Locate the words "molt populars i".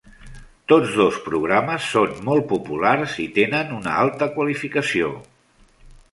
2.29-3.25